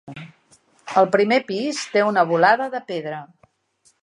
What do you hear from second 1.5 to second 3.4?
pis té una volada de pedra.